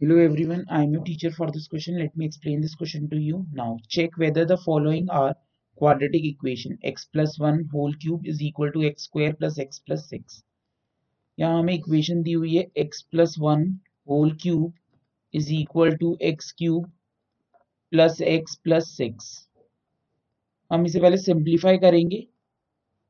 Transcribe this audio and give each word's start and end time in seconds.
Hello 0.00 0.16
everyone, 0.16 0.64
I 0.70 0.84
am 0.84 0.92
your 0.92 1.02
teacher 1.02 1.32
for 1.32 1.50
this 1.50 1.66
question. 1.66 1.98
Let 1.98 2.16
me 2.16 2.24
explain 2.24 2.60
this 2.60 2.76
question 2.76 3.10
to 3.10 3.16
you. 3.16 3.44
Now 3.52 3.78
check 3.88 4.16
whether 4.16 4.44
the 4.44 4.56
following 4.56 5.10
are 5.10 5.34
quadratic 5.78 6.24
equation 6.24 6.78
x 6.84 7.06
plus 7.12 7.36
1 7.36 7.68
whole 7.72 7.92
cube 7.94 8.24
is 8.24 8.40
equal 8.40 8.70
to 8.70 8.84
x 8.84 9.02
square 9.08 9.32
plus 9.32 9.58
x 9.58 9.80
plus 9.84 10.04
6. 10.12 10.36
यहाँ 11.38 11.58
हमें 11.58 11.72
equation 11.74 12.22
दी 12.22 12.32
हुई 12.32 12.54
है 12.54 12.64
x 12.84 13.02
plus 13.12 13.34
1 13.46 13.64
whole 14.10 14.30
cube 14.44 14.72
is 15.34 15.50
equal 15.56 15.96
to 16.02 16.10
x 16.28 16.52
cube 16.52 16.86
plus 17.92 18.20
x 18.34 18.54
plus 18.66 18.92
6. 19.00 19.26
हम 20.70 20.84
इसे 20.86 21.00
पहले 21.00 21.16
simplify 21.24 21.78
करेंगे 21.86 22.20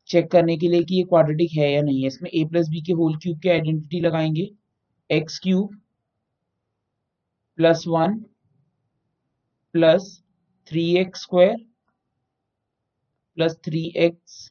check 0.08 0.30
करने 0.30 0.56
के 0.56 0.68
लिए 0.68 0.84
कि 0.84 0.96
ये 0.96 1.02
क्वाड्रेटिक 1.10 1.58
है 1.58 1.70
या 1.72 1.82
नहीं 1.82 2.00
है 2.00 2.06
इसमें 2.14 2.30
a 2.30 2.48
प्लस 2.50 2.68
बी 2.68 2.80
के 2.86 2.92
होल 3.02 3.16
क्यूब 3.26 3.38
की 3.42 3.48
आइडेंटिटी 3.56 4.00
लगाएँगे 4.06 4.48
X 5.10 5.38
cube 5.48 5.78
plus 7.58 7.86
1 7.88 8.12
plus 9.74 10.22
3x 10.70 11.18
square 11.18 11.56
plus 13.36 13.56
3x 13.58 14.50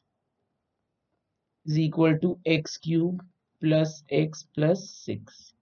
is 1.66 1.78
equal 1.78 2.18
to 2.18 2.38
x 2.46 2.76
cube 2.78 3.22
plus 3.62 4.02
x 4.10 4.44
plus 4.54 4.82
6 5.06 5.54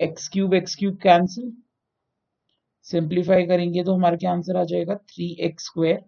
x 0.00 0.28
cube 0.28 0.54
x 0.54 0.74
cube 0.74 0.96
cancel 1.02 1.52
simplify 2.86 3.46
करेंगे 3.46 3.84
तो 3.84 3.94
हमारा 3.94 4.16
क्या 4.16 4.30
आंसर 4.32 4.56
आ 4.56 4.62
जाएगा? 4.64 4.94
थ्री 4.94 5.30
एक्स 5.46 5.64
स्क्वायर 5.64 6.00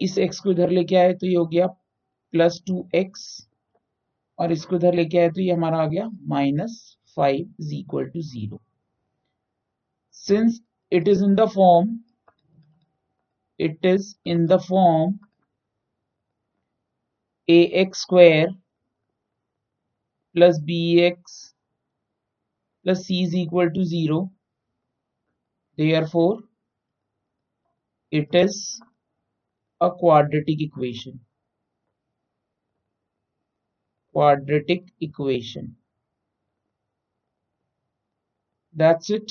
इस 0.00 0.18
एक्स 0.18 0.40
को 0.40 0.50
इधर 0.50 0.70
लेके 0.70 0.96
आए 0.96 1.12
तो 1.14 1.26
ये 1.26 1.34
हो 1.36 1.46
गया 1.46 1.66
प्लस 2.34 2.62
टू 2.66 2.88
एक्स 2.94 3.26
और 4.38 4.52
इसको 4.52 4.76
इधर 4.76 4.94
लेके 4.94 5.18
आए 5.18 5.28
तो 5.28 5.40
ये 5.40 5.52
हमारा 5.52 5.82
आ 5.82 5.86
गया 5.86 6.08
minus 6.28 6.80
five 7.16 7.54
is 7.60 7.74
equal 7.74 8.08
to 8.10 8.22
zero 8.22 8.60
since 10.10 10.60
it 10.90 11.08
is 11.08 11.22
in 11.22 11.34
the 11.34 11.46
form 11.46 12.04
it 13.58 13.78
is 13.82 14.16
in 14.24 14.46
the 14.46 14.58
form 14.58 15.18
ax 17.48 18.02
square 18.02 18.48
plus 20.34 20.60
bx 20.60 21.52
plus 22.82 23.04
c 23.06 23.22
is 23.22 23.34
equal 23.34 23.70
to 23.70 23.84
0 23.84 24.30
therefore 25.76 26.38
it 28.10 28.34
is 28.34 28.80
a 29.80 29.90
quadratic 29.90 30.60
equation. 30.60 31.20
Quadratic 34.12 34.84
equation. 35.00 35.76
That's 38.74 39.10
it 39.10 39.30